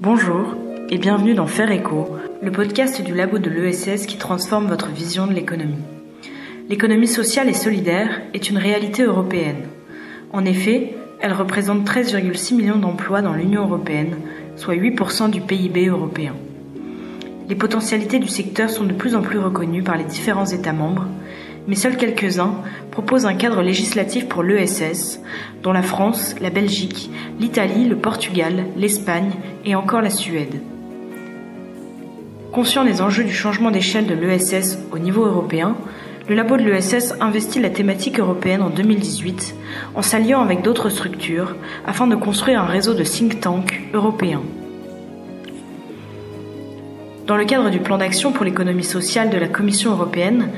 [0.00, 0.54] Bonjour
[0.90, 2.06] et bienvenue dans Faire Écho,
[2.40, 5.82] le podcast du labo de l'ESS qui transforme votre vision de l'économie.
[6.68, 9.66] L'économie sociale et solidaire est une réalité européenne.
[10.32, 14.18] En effet, elle représente 13,6 millions d'emplois dans l'Union européenne,
[14.54, 16.36] soit 8% du PIB européen.
[17.48, 21.08] Les potentialités du secteur sont de plus en plus reconnues par les différents États membres,
[21.68, 22.54] mais seuls quelques-uns
[22.90, 25.20] proposent un cadre législatif pour l'ESS,
[25.62, 29.30] dont la France, la Belgique, l'Italie, le Portugal, l'Espagne
[29.66, 30.60] et encore la Suède.
[32.52, 35.76] Conscient des enjeux du changement d'échelle de l'ESS au niveau européen,
[36.26, 39.54] le labo de l'ESS investit la thématique européenne en 2018
[39.94, 41.54] en s'alliant avec d'autres structures
[41.86, 44.42] afin de construire un réseau de think tanks européens.
[47.26, 50.48] Dans le cadre du plan d'action pour l'économie sociale de la Commission européenne,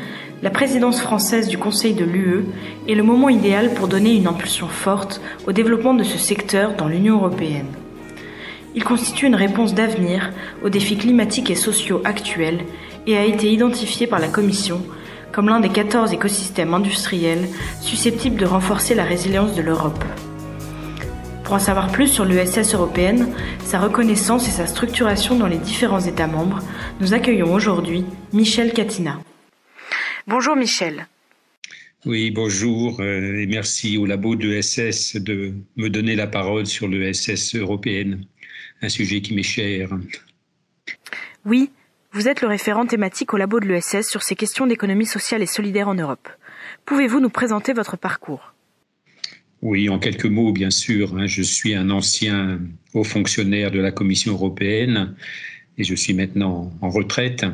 [0.43, 2.47] la présidence française du Conseil de l'UE
[2.89, 6.89] est le moment idéal pour donner une impulsion forte au développement de ce secteur dans
[6.89, 7.67] l'Union européenne.
[8.75, 10.33] Il constitue une réponse d'avenir
[10.65, 12.65] aux défis climatiques et sociaux actuels
[13.07, 14.83] et a été identifié par la Commission
[15.33, 17.47] comme l'un des 14 écosystèmes industriels
[17.81, 20.03] susceptibles de renforcer la résilience de l'Europe.
[21.45, 23.29] Pour en savoir plus sur l'ESS européenne,
[23.65, 26.61] sa reconnaissance et sa structuration dans les différents États membres,
[27.01, 29.19] nous accueillons aujourd'hui Michel Catina.
[30.27, 31.07] Bonjour Michel.
[32.05, 36.89] Oui, bonjour euh, et merci au labo de l'ESS de me donner la parole sur
[36.89, 38.25] l'ESS européenne,
[38.83, 39.91] un sujet qui m'est cher.
[41.45, 41.71] Oui,
[42.13, 45.47] vous êtes le référent thématique au labo de l'ESS sur ces questions d'économie sociale et
[45.47, 46.29] solidaire en Europe.
[46.85, 48.55] Pouvez-vous nous présenter votre parcours?
[49.63, 51.17] Oui, en quelques mots, bien sûr.
[51.17, 51.27] Hein.
[51.27, 52.61] je suis un ancien
[52.95, 55.15] haut fonctionnaire de la Commission européenne
[55.77, 57.45] et je suis maintenant en retraite.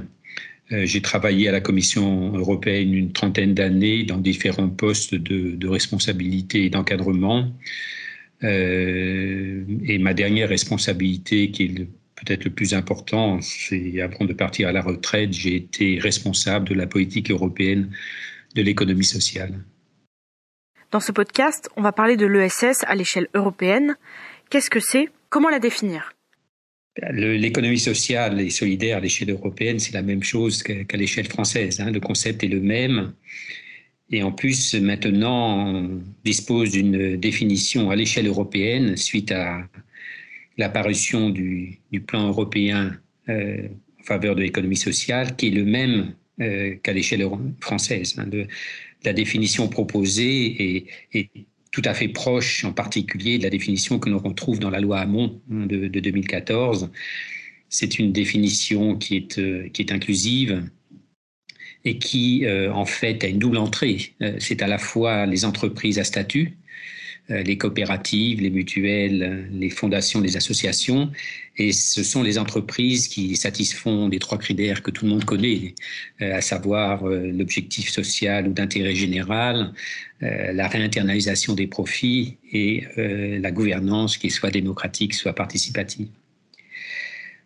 [0.72, 6.64] Euh, j'ai travaillé à la Commission européenne une trentaine d'années dans différents postes de, responsabilité
[6.64, 7.52] et d'encadrement.
[8.42, 14.68] Euh, et ma dernière responsabilité, qui est peut-être le plus important, c'est avant de partir
[14.68, 17.90] à la retraite, j'ai été responsable de la politique européenne
[18.54, 19.54] de l'économie sociale.
[20.90, 23.96] Dans ce podcast, on va parler de l'ESS à l'échelle européenne.
[24.50, 25.08] Qu'est-ce que c'est?
[25.28, 26.15] Comment la définir?
[27.12, 31.80] L'économie sociale et solidaire à l'échelle européenne, c'est la même chose qu'à l'échelle française.
[31.80, 31.90] Hein.
[31.90, 33.12] Le concept est le même.
[34.10, 39.68] Et en plus, maintenant, on dispose d'une définition à l'échelle européenne suite à
[40.56, 42.96] l'apparition du, plan européen
[43.28, 43.68] euh,
[44.00, 47.26] en faveur de l'économie sociale, qui est le même euh, qu'à l'échelle
[47.60, 48.16] française.
[48.18, 48.28] Hein
[49.06, 51.30] la définition proposée est,
[51.76, 54.98] tout à fait proche, en particulier de la définition que l'on retrouve dans la loi
[55.00, 56.90] Hamon de, 2014.
[57.68, 60.70] C'est une définition qui est, euh, qui est inclusive
[61.84, 64.14] et qui, euh, en fait, a une double entrée.
[64.22, 66.56] Euh, c'est à la fois les entreprises à statut,
[67.28, 71.10] les coopératives, les mutuelles, les fondations, les associations.
[71.56, 75.74] Et ce sont les entreprises qui satisfont les trois critères que tout le monde connaît,
[76.20, 79.72] euh, à savoir euh, l'objectif social ou d'intérêt général,
[80.20, 86.08] la réinternalisation des profits et la gouvernance qui soit démocratique, soit participative.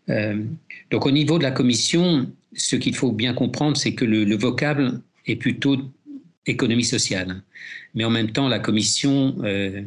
[0.06, 5.00] donc au niveau de la Commission, ce qu'il faut bien comprendre, c'est que le vocable
[5.26, 5.78] est plutôt
[6.46, 7.42] économie sociale.
[7.94, 9.82] Mais en même temps, la Commission euh,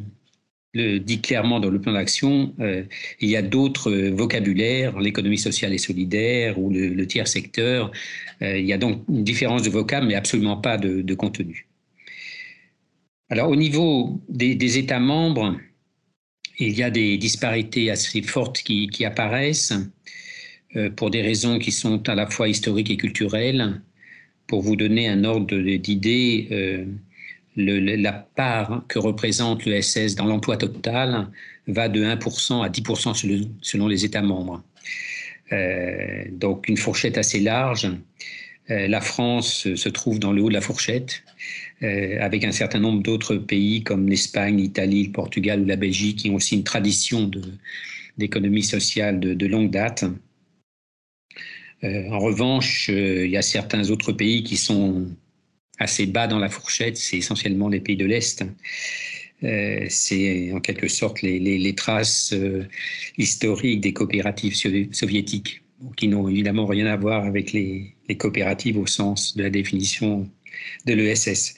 [0.73, 2.83] le dit clairement dans le plan d'action, euh,
[3.19, 7.91] il y a d'autres vocabulaires, l'économie sociale et solidaire ou le, tiers secteur.
[8.41, 11.67] Euh, il y a donc une différence de vocable, mais absolument pas de, contenu.
[13.29, 15.57] Alors au niveau des, États membres,
[16.59, 19.73] il y a des disparités assez fortes qui, qui apparaissent
[20.95, 23.81] pour des raisons qui sont à la fois historiques et culturelles.
[24.47, 26.85] Pour vous donner un ordre d'idée, euh,
[27.55, 31.29] la part que représente l'ESS dans l'emploi total
[31.67, 34.63] va de 1% à 10% selon, les États membres.
[35.51, 37.89] Euh, donc une fourchette assez large.
[38.69, 41.23] Euh, la France se trouve dans le haut de la fourchette,
[41.81, 46.29] avec un certain nombre d'autres pays comme l'Espagne, l'Italie, le Portugal ou la Belgique qui
[46.29, 47.29] ont aussi une tradition
[48.17, 50.05] d'économie sociale de longue date.
[51.83, 55.07] Euh, en revanche, euh, il y a certains autres pays qui sont
[55.79, 58.45] assez bas dans la fourchette, c'est essentiellement les pays de l'Est.
[59.43, 62.33] Euh, c'est en quelque sorte les, traces
[63.17, 65.63] historiques des coopératives soviétiques,
[65.97, 70.29] qui n'ont évidemment rien à voir avec les, coopératives au sens de la définition
[70.85, 71.55] de l'ESS.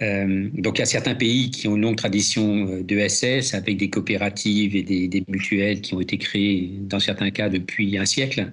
[0.00, 4.76] donc il y a certains pays qui ont une longue tradition d'ESS avec des coopératives
[4.76, 8.52] et des, des, mutuelles qui ont été créées dans certains cas depuis un siècle.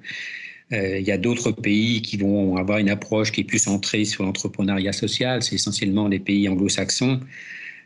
[0.74, 4.06] Euh, il y a d'autres pays qui vont avoir une approche qui est plus centrée
[4.06, 5.44] sur l'entrepreneuriat social.
[5.44, 7.20] C'est essentiellement les pays anglo-saxons.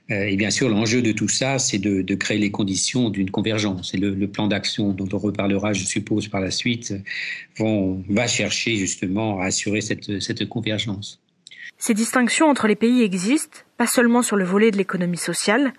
[0.10, 3.94] et bien sûr, l'enjeu de tout ça, c'est de, créer les conditions d'une convergence.
[3.94, 6.94] Et le, plan d'action dont on reparlera, je suppose, par la suite,
[7.60, 11.20] va chercher justement à assurer cette, cette convergence.
[11.78, 15.74] Ces distinctions entre les pays existent, pas seulement sur le volet de l'économie sociale.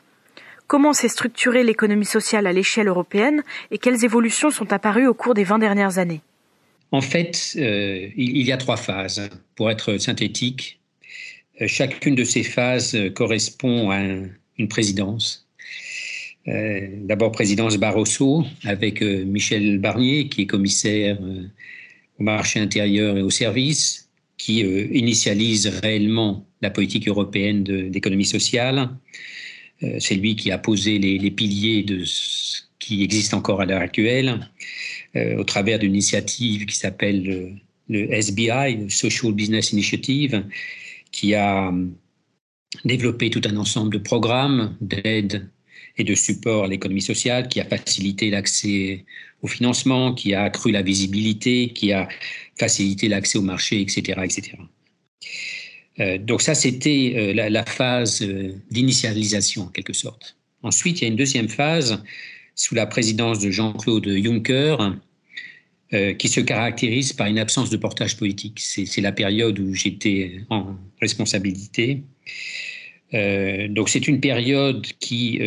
[0.69, 5.35] Comment s'est structurée l'économie sociale à l'échelle européenne et quelles évolutions sont apparues au cours
[5.35, 6.21] des 20 dernières années?
[6.91, 9.29] En fait, euh, il y a trois phases.
[9.57, 10.81] Pour être synthétique,
[11.61, 15.47] euh, chacune de ces phases correspond à une présidence.
[16.47, 21.19] Euh, d'abord présidence Barroso avec Michel Barnier qui est commissaire
[22.19, 24.09] au marché intérieur et aux services
[24.39, 28.89] qui euh, initialise réellement la politique européenne d'économie sociale.
[29.83, 32.05] Euh, c'est lui qui a posé les, piliers de
[32.89, 34.49] qui existe encore à l'heure actuelle,
[35.15, 40.45] euh, au travers d'une initiative qui s'appelle le, SBI, le Social Business Initiative,
[41.13, 41.73] qui a
[42.85, 45.51] développé tout un ensemble de programmes d'aide
[45.99, 49.05] et de support à l'économie sociale, qui a facilité l'accès
[49.43, 52.09] au financement, qui a accru la visibilité, qui a
[52.59, 54.21] facilité l'accès au marché, etc.
[54.25, 54.53] etc.
[56.01, 58.23] Euh, donc ça, c'était euh, la, phase
[58.71, 60.37] d'initialisation, en quelque sorte.
[60.63, 62.03] Ensuite, il y a une deuxième phase
[62.59, 64.77] sous la présidence de Jean-Claude Juncker,
[66.19, 68.61] qui se caractérise par une absence de portage politique.
[68.61, 72.03] C'est la période où j'étais en responsabilité.
[73.13, 75.41] donc c'est une période qui,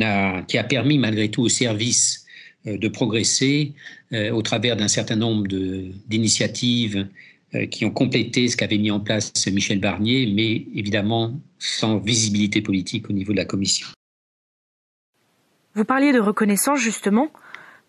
[0.00, 2.24] a, qui a permis malgré tout au service
[2.68, 3.72] euh, de progresser
[4.12, 5.46] euh, au travers d'un certain nombre
[6.08, 7.06] d'initiatives
[7.54, 12.60] euh, qui ont complété ce qu'avait mis en place Michel Barnier, mais évidemment sans visibilité
[12.60, 13.86] politique au niveau de la Commission.
[15.78, 17.30] Vous parliez de reconnaissance justement.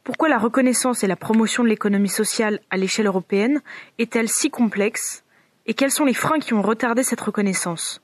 [0.04, 3.62] Pourquoi la reconnaissance et la promotion de l'économie sociale à l'échelle européenne
[3.98, 5.24] est-elle si complexe
[5.66, 8.00] et quels sont les freins qui ont retardé cette reconnaissance?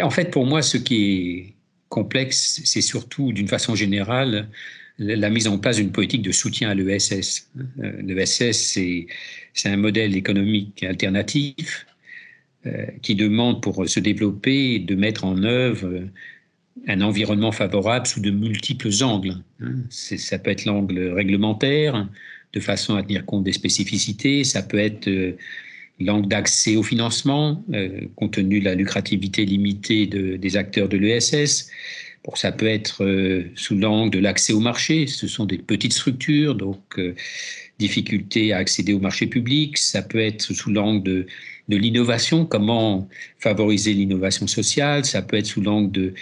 [0.00, 1.54] En fait, pour moi, ce qui est
[1.88, 4.48] complexe, c'est surtout, d'une façon générale,
[5.00, 7.50] la mise en place d'une politique de soutien à l'ESS.
[7.82, 8.78] Euh, L'ESS,
[9.52, 11.86] c'est un modèle économique alternatif
[12.66, 16.04] euh, qui demande pour se développer de mettre en œuvre
[16.86, 19.36] un environnement favorable sous de multiples angles.
[19.60, 19.74] Hein.
[19.90, 22.08] Ça peut être l'angle réglementaire,
[22.52, 25.36] de façon à tenir compte des spécificités, ça peut être euh,
[26.00, 27.64] l'angle d'accès au financement,
[28.14, 31.70] compte tenu de la lucrativité limitée des acteurs de l'ESS,
[32.36, 35.06] ça peut être euh, sous l'angle de l'accès au marché.
[35.06, 37.14] Ce sont des petites structures, donc euh,
[37.78, 39.78] difficulté à accéder au marché public.
[39.78, 41.26] Ça peut être sous l'angle de,
[41.76, 43.08] l'innovation, comment
[43.38, 45.04] favoriser l'innovation sociale.
[45.04, 46.14] Ça peut être sous l'angle de,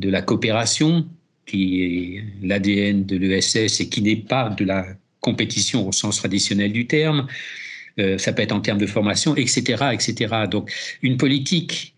[0.00, 1.06] de la coopération,
[1.46, 4.86] qui est l'ADN de l'ESS et qui n'est pas de la
[5.20, 7.26] compétition au sens traditionnel du terme.
[7.98, 10.34] Euh, ça peut être en termes de formation, etc., etc.
[10.50, 11.94] Donc, une politique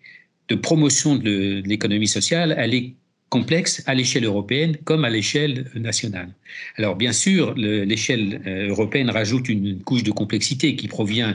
[0.49, 2.95] de promotion de l'économie sociale, elle est
[3.29, 6.29] complexe à l'échelle européenne comme à l'échelle nationale.
[6.77, 11.35] Alors bien sûr, l'échelle euh, européenne rajoute une couche de complexité qui provient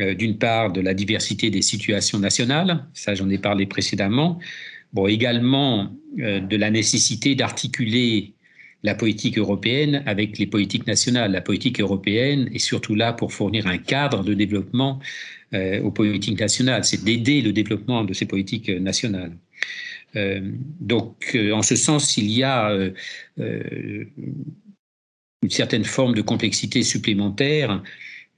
[0.00, 4.38] euh, d'une part de la diversité des situations nationales, ça j'en ai parlé précédemment,
[4.94, 8.32] bon également euh, de la nécessité d'articuler
[8.82, 11.32] la politique européenne avec les politiques nationales.
[11.32, 15.00] La politique européenne est surtout là pour fournir un cadre de développement
[15.84, 19.30] aux politiques nationales, c'est d'aider le développement de ces politiques nationales.
[20.16, 20.40] Euh,
[20.80, 22.92] donc, euh, en ce sens, il y a euh,
[25.42, 27.82] une certaine forme de complexité supplémentaire,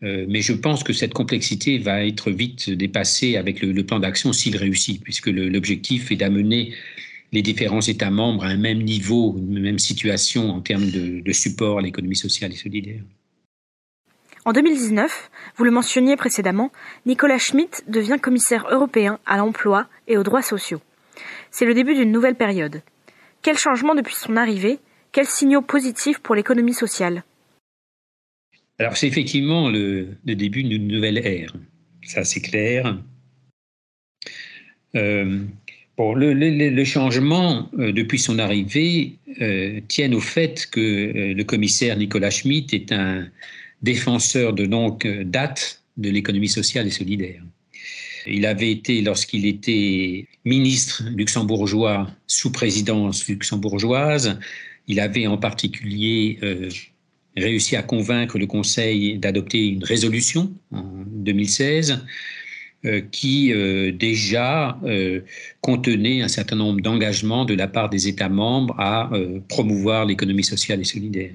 [0.02, 4.56] mais je pense que cette complexité va être vite dépassée avec le, plan d'action s'il
[4.56, 6.74] réussit, puisque l'objectif est d'amener
[7.32, 11.32] les différents États membres à un même niveau, une même situation en termes de, de
[11.32, 13.02] support à l'économie sociale et solidaire.
[14.46, 16.70] En 2019, vous le mentionniez précédemment,
[17.04, 20.80] Nicolas Schmitt devient commissaire européen à l'emploi et aux droits sociaux.
[21.50, 22.82] C'est le début d'une nouvelle période.
[23.42, 24.78] Quel changement depuis son arrivée?
[25.10, 27.24] Quels signaux positifs pour l'économie sociale?
[28.78, 31.52] Alors c'est effectivement le, début d'une nouvelle ère.
[32.02, 32.98] Ça c'est clair.
[34.94, 35.44] Euh,
[35.96, 39.80] bon, le, changement euh, depuis son arrivée euh,
[40.12, 43.28] au fait que euh, le commissaire Nicolas Schmitt est un
[43.82, 47.42] défenseur de longue date de l'économie sociale et solidaire.
[48.26, 54.38] Il avait été, lorsqu'il était ministre luxembourgeois sous présidence luxembourgeoise,
[54.88, 56.68] il avait en particulier euh,
[57.36, 62.04] réussi à convaincre le Conseil d'adopter une résolution en 2016
[62.84, 64.78] euh, qui euh, déjà
[65.60, 69.10] contenait un certain nombre d'engagements de la part des États membres à
[69.48, 71.32] promouvoir l'économie sociale et solidaire.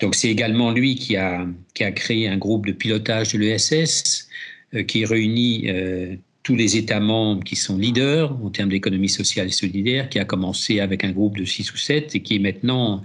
[0.00, 4.28] Donc c'est également lui qui a, qui a créé un groupe de pilotage de l'ESS
[4.74, 9.48] euh, qui réunit euh, tous les États membres qui sont leaders en termes d'économie sociale
[9.48, 12.38] et solidaire, qui a commencé avec un groupe de 6 ou 7 et qui est
[12.40, 13.02] maintenant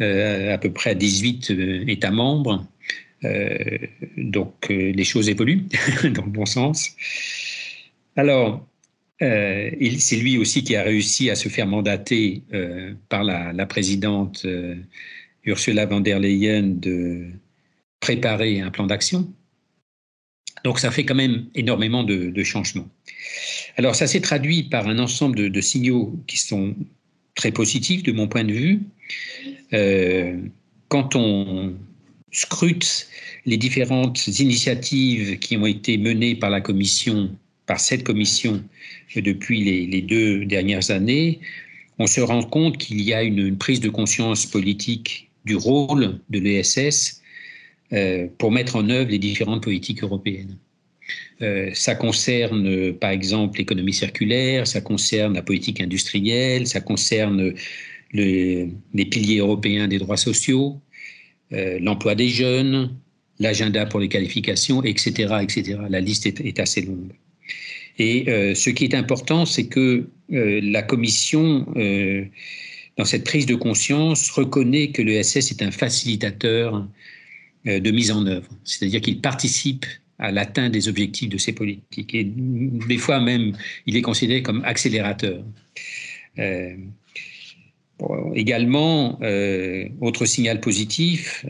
[0.00, 2.66] euh, à peu près à 18 euh, États membres.
[3.24, 3.78] Euh,
[4.16, 5.66] donc les choses évoluent
[6.04, 6.90] dans le bon sens.
[8.16, 8.66] Alors,
[9.18, 12.42] c'est lui aussi qui a réussi à se faire mandater
[13.08, 14.46] par la, présidente
[15.44, 17.26] Ursula von der Leyen de
[18.00, 19.32] préparer un plan d'action.
[20.66, 22.88] Donc ça fait quand même énormément de, changements.
[23.76, 26.74] Alors ça s'est traduit par un ensemble de, signaux qui sont
[27.36, 28.80] très positifs de mon point de vue.
[29.74, 30.36] Euh,
[30.88, 31.72] quand on
[32.32, 33.06] scrute
[33.44, 37.30] les différentes initiatives qui ont été menées par la Commission,
[37.66, 38.60] par cette Commission
[39.14, 41.38] depuis les, deux dernières années,
[42.00, 46.40] on se rend compte qu'il y a une, prise de conscience politique du rôle de
[46.40, 47.22] l'ESS
[48.38, 50.58] pour mettre en œuvre les différentes politiques européennes.
[51.42, 57.52] Euh, ça concerne par exemple l'économie circulaire, ça concerne la politique industrielle, ça concerne
[58.12, 60.80] les piliers européens des droits sociaux,
[61.52, 62.96] euh, l'emploi des jeunes,
[63.38, 65.34] l'agenda pour les qualifications, etc.
[65.42, 65.78] etc.
[65.90, 67.12] La liste est, assez longue.
[67.98, 68.24] Et
[68.54, 71.66] ce qui est important, c'est que la Commission,
[72.96, 76.82] dans cette prise de conscience, reconnaît que l'ESS est un facilitateur euh,
[77.66, 79.86] de mise en œuvre, c'est-à-dire qu'il participe
[80.18, 82.14] à l'atteinte des objectifs de ces politiques.
[82.14, 83.52] Et des fois même,
[83.86, 85.44] il est considéré comme accélérateur.
[86.38, 86.76] Euh,
[88.34, 91.44] également, euh, autre signal positif,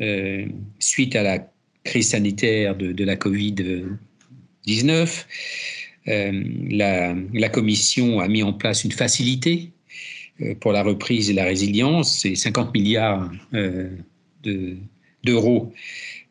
[0.78, 1.50] suite à la
[1.84, 5.26] crise sanitaire de, la Covid-19,
[6.06, 9.72] la, la, Commission a mis en place une facilité
[10.60, 13.30] pour la reprise et la résilience, c'est 50 milliards
[14.42, 14.76] de
[15.24, 15.72] d'euros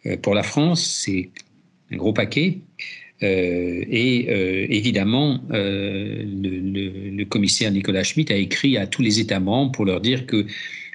[0.05, 1.29] euh, pour la France, c'est
[1.91, 2.59] un gros paquet.
[3.23, 9.71] Euh, et euh, évidemment, le, commissaire Nicolas Schmitt a écrit à tous les États membres
[9.71, 10.45] pour leur dire que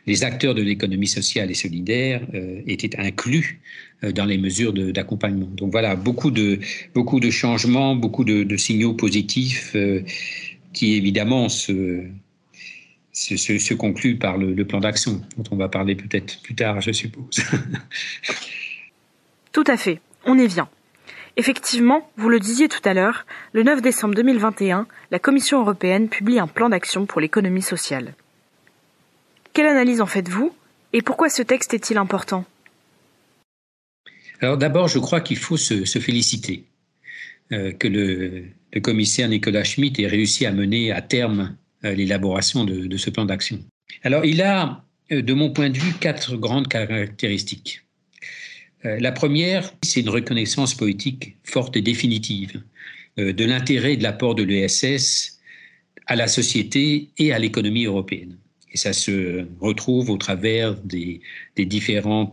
[0.06, 2.22] les acteurs de l'économie sociale et solidaire
[2.66, 3.60] étaient inclus
[4.02, 5.50] dans les mesures d'accompagnement.
[5.54, 6.58] Donc voilà, beaucoup de,
[6.94, 9.76] beaucoup de changements, beaucoup de, signaux positifs
[10.72, 12.02] qui évidemment se,
[13.12, 16.92] se, se, conclut par le, plan d'action, dont on va parler peut-être plus tard, je
[16.92, 17.30] suppose.
[19.52, 20.68] tout à fait, on y vient.
[21.36, 26.38] Effectivement, vous le disiez tout à l'heure, le 9 décembre 2021, la Commission européenne publie
[26.38, 28.14] un plan d'action pour l'économie sociale.
[29.52, 30.54] Quelle analyse en faites-vous
[30.92, 32.44] et pourquoi ce texte est-il important?
[34.40, 36.64] Alors d'abord, je crois qu'il faut se, féliciter
[37.52, 42.96] euh, que le, le, commissaire Nicolas Schmitt ait réussi à mener à terme l'élaboration de,
[42.96, 43.58] ce plan d'action.
[44.02, 47.82] Alors, il a, euh, de mon point de vue, quatre grandes caractéristiques.
[48.84, 52.62] Euh, la première, c'est une reconnaissance politique forte et définitive
[53.16, 55.40] de l'intérêt de l'apport de l'ESS
[56.06, 58.38] à la société et à l'économie européenne.
[58.72, 61.20] Et ça se retrouve au travers des,
[61.56, 62.32] différents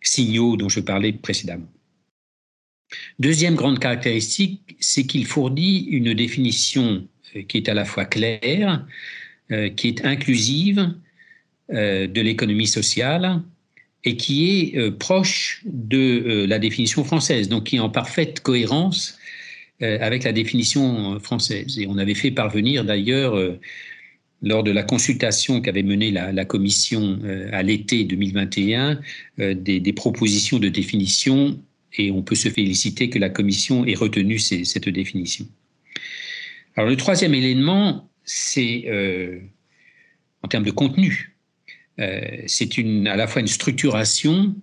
[0.00, 1.68] signaux dont je parlais précédemment.
[3.18, 7.08] Deuxième grande caractéristique, c'est qu'il fournit une définition euh,
[7.48, 8.84] qui est à la fois claire,
[9.50, 10.94] euh, qui est inclusive
[11.72, 13.42] euh, de l'économie sociale
[14.04, 19.16] et qui est proche de la définition française, donc qui est en parfaite cohérence
[19.80, 21.78] avec la définition française.
[21.78, 23.36] Et on avait fait parvenir d'ailleurs
[24.42, 27.20] lors de la consultation qu'avait menée la, Commission
[27.52, 29.00] à l'été 2021,
[29.38, 31.60] des, des, propositions de définition,
[31.96, 35.46] et on peut se féliciter que la Commission ait retenu cette définition.
[36.76, 39.40] Alors le troisième élément, c'est euh,
[40.42, 41.36] en termes de contenu,
[42.00, 42.70] euh, c'est
[43.06, 44.54] à la fois une structuration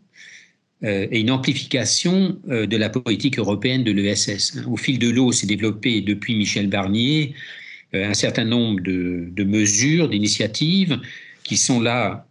[0.84, 4.58] euh, et une amplification de la politique européenne de l'ESS.
[4.68, 7.36] Au fil de l'eau s'est développé depuis Michel Barnier
[7.92, 11.00] un certain nombre de, de mesures, d'initiatives
[11.44, 12.28] qui sont là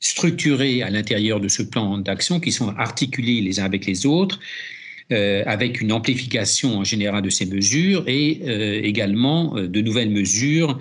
[0.00, 4.38] structurées à l'intérieur de ce plan d'action, qui sont articulées les uns avec les autres
[4.38, 10.10] euh, avec une amplification en général de ces mesures et euh, également euh, de nouvelles
[10.10, 10.78] mesures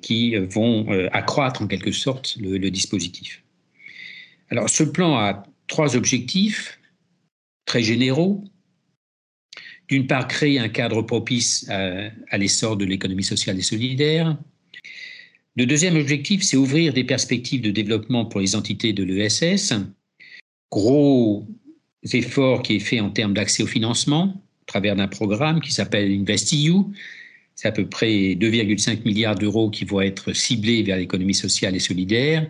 [0.00, 3.42] qui vont accroître en quelque sorte le, dispositif.
[4.48, 6.78] Alors ce plan a trois objectifs
[7.64, 8.44] très généraux.
[9.88, 14.38] D'une part, créer un cadre propice à, l'essor de l'économie sociale et solidaire.
[15.56, 19.74] Le deuxième objectif, c'est ouvrir des perspectives de développement pour les entités de l'ESS.
[20.70, 21.44] Gros
[22.12, 26.10] efforts qui est fait en termes d'accès au financement à travers d'un programme qui s'appelle
[26.10, 26.84] InvestEU.
[27.54, 31.80] C'est à peu près 2,5 milliards d'euros qui vont être ciblés vers l'économie sociale et
[31.80, 32.48] solidaire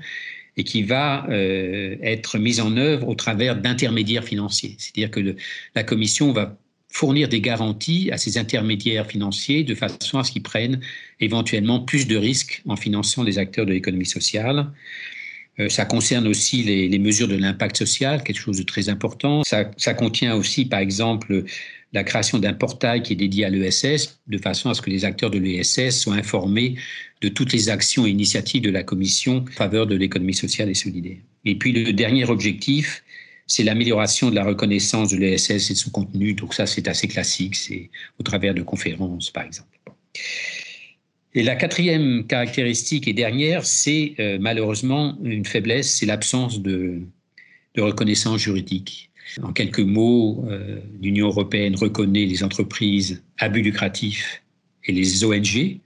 [0.56, 4.76] et qui va euh, être mis en œuvre au travers d'intermédiaires financiers.
[4.78, 5.37] C'est-à-dire que
[5.75, 6.56] la Commission va
[6.88, 10.80] fournir des garanties à ces intermédiaires financiers de façon à ce qu'ils prennent
[11.18, 14.70] éventuellement plus de risques en finançant les acteurs de l'économie sociale.
[15.61, 19.42] Euh, ça concerne aussi les, mesures de l'impact social, quelque chose de très important.
[19.44, 21.44] Ça, ça contient aussi, par exemple,
[21.92, 25.04] la création d'un portail qui est dédié à l'ESS, de façon à ce que les
[25.04, 26.75] acteurs de l'ESS soient informés
[27.20, 30.75] de toutes les actions et initiatives de la Commission en faveur de l'économie sociale et
[30.75, 31.18] solidaire.
[31.44, 33.04] Et puis le dernier objectif,
[33.46, 36.34] c'est l'amélioration de la reconnaissance de l'ESS et de son contenu.
[36.34, 39.68] Donc ça, c'est assez classique, c'est au travers de conférences, par exemple.
[41.36, 47.00] Et la quatrième caractéristique et dernière, c'est euh, malheureusement une faiblesse, c'est l'absence de,
[47.74, 49.10] de, reconnaissance juridique.
[49.42, 54.42] En quelques mots, euh, l'Union européenne reconnaît les entreprises à but lucratif
[54.84, 55.80] et les ONG,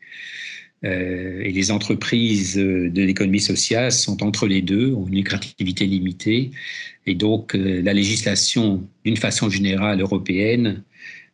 [0.84, 6.50] euh, et les entreprises de l'économie sociale sont entre les deux, ont une lucrativité limitée.
[7.06, 10.82] Et donc, la législation, d'une façon générale européenne,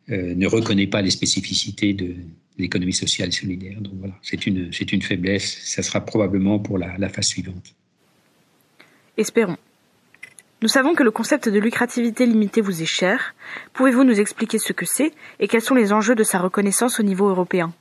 [0.07, 2.15] ne reconnaît pas les spécificités de,
[2.57, 3.79] l'économie sociale et solidaire.
[3.81, 5.59] Donc voilà, c'est une, c'est une faiblesse.
[5.63, 7.75] Ça sera probablement pour la, la phase suivante.
[9.17, 9.57] Espérons.
[10.61, 13.35] Nous savons que le concept de lucrativité limitée vous est cher.
[13.73, 17.03] Pouvez-vous nous expliquer ce que c'est et quels sont les enjeux de sa reconnaissance au
[17.03, 17.73] niveau européen?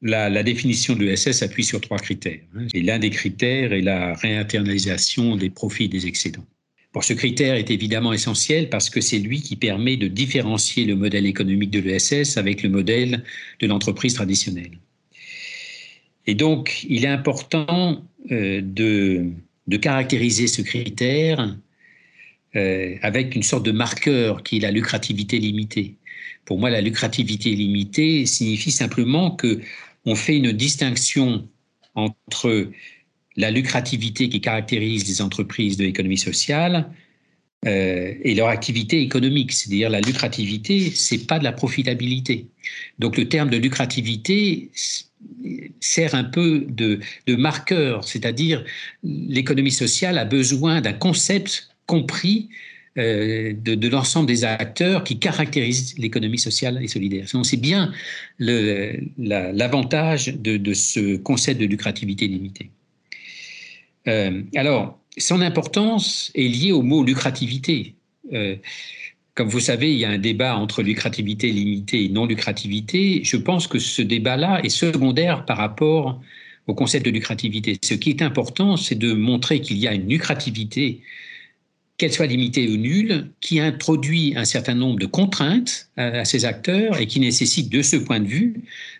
[0.00, 2.40] La, la, définition de l'ESS appuie sur trois critères.
[2.56, 2.66] Hein.
[2.74, 6.44] Et l'un des critères est la réinternalisation des profits des excédents
[7.00, 11.24] ce critère est évidemment essentiel parce que c'est lui qui permet de différencier le modèle
[11.24, 13.24] économique de l'ESS avec le modèle
[13.60, 14.78] de l'entreprise traditionnelle.
[16.26, 19.32] Et donc, il est important euh, de,
[19.80, 21.56] caractériser ce critère
[22.56, 25.96] euh, avec une sorte de marqueur qui est la lucrativité limitée.
[26.44, 29.60] Pour moi, la lucrativité limitée signifie simplement que
[30.04, 31.48] on fait une distinction
[31.94, 32.70] entre
[33.36, 36.90] la lucrativité qui caractérise les entreprises de l'économie sociale
[37.66, 39.52] euh, et leur activité économique.
[39.52, 42.48] C'est-à-dire la lucrativité, c'est pas de la profitabilité.
[42.98, 44.70] Donc le terme de lucrativité
[45.80, 47.00] sert un peu de,
[47.36, 48.64] marqueur, c'est-à-dire
[49.04, 52.48] l'économie sociale a besoin d'un concept compris
[52.98, 57.26] euh, de, l'ensemble des acteurs qui caractérisent l'économie sociale et solidaire.
[57.44, 57.92] C'est bien
[58.38, 62.70] l'avantage de, de ce concept de lucrativité limitée.
[64.08, 67.94] Euh, alors, son importance est liée au mot lucrativité.
[68.32, 68.56] Euh,
[69.34, 73.22] comme vous savez, il y a un débat entre lucrativité limitée et non lucrativité.
[73.24, 76.20] Je pense que ce débat-là est secondaire par rapport
[76.66, 77.78] au concept de lucrativité.
[77.82, 81.00] Ce qui est important, c'est de montrer qu'il y a une lucrativité
[82.02, 87.00] qu'elle soit limitée ou nulle, qui introduit un certain nombre de contraintes à, ces acteurs
[87.00, 88.54] et qui nécessite, de ce point de vue,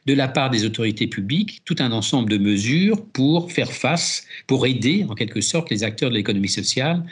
[0.07, 4.69] de la part des autorités publiques, tout un ensemble de mesures pour faire face, pour
[4.69, 7.03] aider en quelque sorte les acteurs de l'économie sociale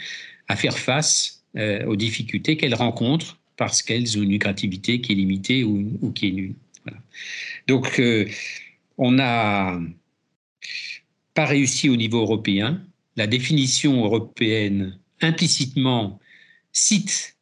[0.46, 5.16] à faire face euh, aux difficultés qu'elles rencontrent parce qu'elles ont une lucrativité qui est
[5.16, 6.54] limitée ou, qui est nulle.
[7.66, 8.28] Donc, euh,
[8.96, 9.80] on n'a
[11.34, 12.80] pas réussi au niveau européen.
[13.16, 16.18] La définition européenne implicitement
[16.72, 17.36] cite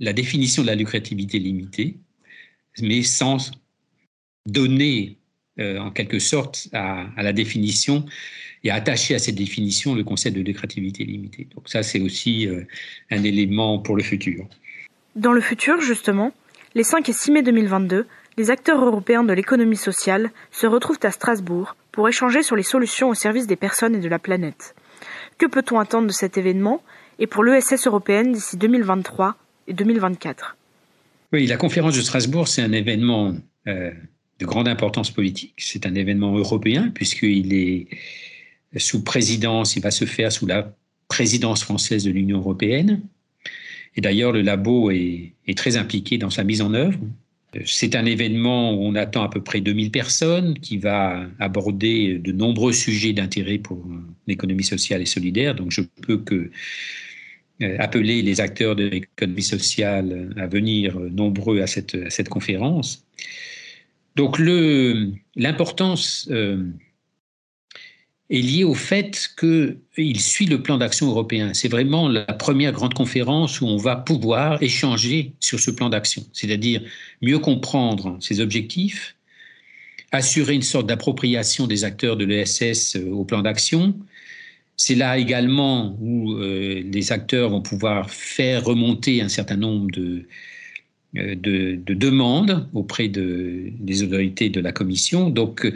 [0.00, 1.98] la définition de la lucrativité limitée,
[2.80, 3.50] mais sans
[4.46, 5.18] donner
[5.60, 8.04] euh, en quelque sorte à, la définition
[8.64, 11.46] et attacher à cette définition le concept de lucrativité limitée.
[11.54, 12.64] Donc ça, c'est aussi euh,
[13.10, 14.46] un élément pour le futur.
[15.14, 16.32] Dans le futur, justement,
[16.74, 21.12] les 5 et 6 mai 2022, les acteurs européens de l'économie sociale se retrouvent à
[21.12, 24.74] Strasbourg pour échanger sur les solutions au service des personnes et de la planète.
[25.38, 26.82] Que peut-on attendre de cet événement?
[27.18, 29.36] Et pour l'ESS européenne d'ici 2023
[29.68, 30.56] et 2024.
[31.32, 33.34] Oui, la conférence de Strasbourg, c'est un événement
[33.66, 33.90] euh,
[34.38, 35.54] de grande importance politique.
[35.56, 37.88] C'est un événement européen puisqu'il est
[38.76, 40.74] sous présidence, il va se faire sous la
[41.08, 43.02] présidence française de l'Union européenne.
[43.96, 46.98] Et d'ailleurs, le labo est, est, très impliqué dans sa mise en œuvre.
[47.64, 52.32] C'est un événement où on attend à peu près 2000 personnes, qui va aborder de
[52.32, 53.86] nombreux sujets d'intérêt pour
[54.26, 55.54] l'économie sociale et solidaire.
[55.54, 56.50] Donc je peux que
[57.60, 63.06] appeler les acteurs de l'économie sociale à venir nombreux à cette, conférence.
[64.16, 64.38] Donc
[65.36, 66.64] l'importance euh,
[68.30, 71.52] est liée au fait qu'il suit le plan d'action européen.
[71.54, 76.24] C'est vraiment la première grande conférence où on va pouvoir échanger sur ce plan d'action,
[76.32, 76.82] c'est-à-dire
[77.22, 79.16] mieux comprendre ses objectifs,
[80.10, 83.94] assurer une sorte d'appropriation des acteurs de l'ESS euh, au plan d'action,
[84.76, 90.26] c'est là également où euh, les acteurs vont pouvoir faire remonter un certain nombre de,
[91.16, 95.30] euh, de, demandes auprès de, des autorités de la Commission.
[95.30, 95.70] Donc,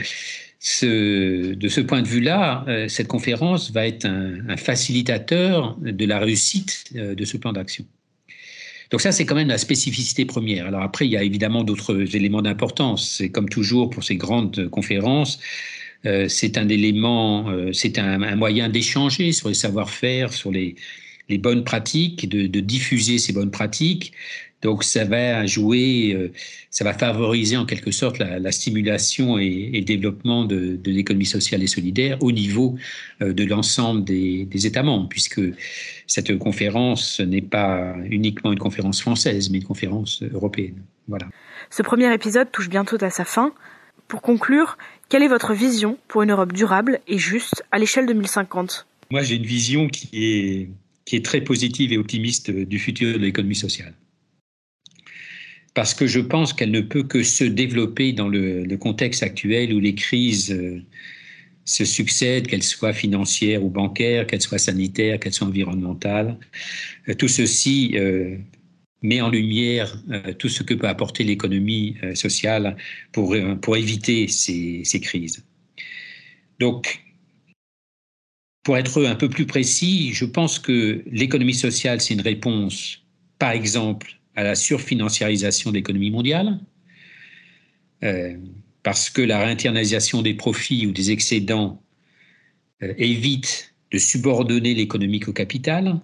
[0.61, 6.19] ce, de ce point de vue-là, euh, cette conférence va être un, facilitateur de la
[6.19, 7.85] réussite de ce plan d'action.
[8.91, 10.67] Donc ça, c'est quand même la spécificité première.
[10.67, 13.17] Alors après, il y a évidemment d'autres éléments d'importance.
[13.19, 15.43] C'est comme toujours pour ces grandes conférences, euh,
[16.05, 20.77] c'est un élément, euh, c'est un, moyen d'échanger sur les savoir-faire, sur les,
[21.39, 24.13] bonnes pratiques, de, diffuser ces bonnes pratiques.
[24.61, 26.33] Donc ça va jouer, euh,
[26.71, 31.69] ça va favoriser en quelque sorte la, stimulation et, le développement de, l'économie sociale et
[31.69, 32.77] solidaire au niveau
[33.21, 35.43] de l'ensemble des, des, États membres, puisque
[36.07, 40.83] cette conférence n'est pas uniquement une conférence française, mais une conférence européenne.
[41.07, 41.27] Voilà.
[41.71, 43.53] Ce premier épisode touche bientôt à sa fin.
[44.09, 44.79] Pour conclure,
[45.11, 49.37] quelle est votre vision pour une Europe durable et juste à l'échelle 2050 Moi, j'ai
[49.37, 50.71] une vision qui
[51.07, 53.95] est, très positive et optimiste du futur de l'économie sociale.
[55.75, 59.81] Parce que je pense qu'elle ne peut que se développer dans le, contexte actuel où
[59.81, 60.83] les crises euh,
[61.65, 66.37] se succèdent, qu'elles soient financières ou bancaires, qu'elles soient sanitaires, qu'elles soient environnementales.
[67.09, 68.37] Euh, tout ceci euh,
[69.03, 72.77] met en lumière euh, tout ce que peut apporter l'économie euh, sociale
[73.13, 75.45] pour, euh, pour éviter ces, ces, crises.
[76.59, 77.05] Donc,
[78.65, 83.05] pour être un peu plus précis, je pense que l'économie sociale, c'est une réponse,
[83.39, 86.61] par exemple, à la surfinanciarisation de l'économie mondiale,
[88.85, 91.83] parce que la réinternalisation des profits ou des excédents
[92.81, 96.01] évite de subordonner l'économique au capital.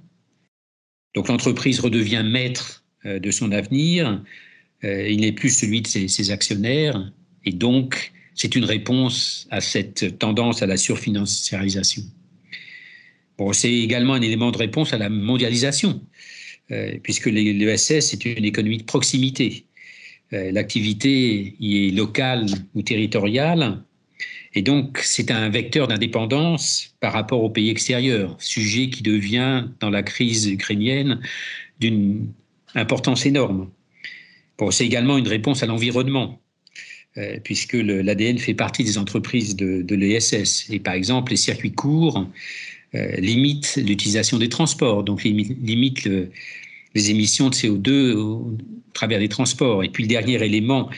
[1.15, 4.23] Donc l'entreprise redevient maître de son avenir.
[4.85, 7.13] Euh, il n'est plus celui de ses, actionnaires.
[7.45, 12.03] Et donc, c'est une réponse à cette tendance à la surfinanciarisation.
[13.39, 16.01] Bon, c'est également un élément de réponse à la mondialisation,
[16.71, 19.67] euh, puisque l'ESS est une économie de proximité.
[20.31, 23.85] L'activité y est locale ou territoriale,
[24.55, 29.91] et donc c'est un vecteur d'indépendance par rapport aux pays extérieurs, sujet qui devient, dans
[29.91, 31.21] la crise ukrainienne,
[31.79, 32.33] d'une
[32.75, 33.71] importance énorme.
[34.59, 36.41] Bon, c'est également une réponse à l'environnement,
[37.17, 40.71] euh, puisque l'ADN fait partie des entreprises de, l'ESS.
[40.71, 42.27] Et par exemple, les circuits courts
[42.95, 46.09] euh, limitent l'utilisation des transports, donc limitent
[46.95, 48.57] les émissions de CO2 au,
[48.93, 49.83] travers des transports.
[49.83, 50.89] Et puis le dernier élément